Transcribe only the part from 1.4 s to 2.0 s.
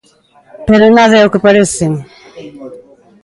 parece.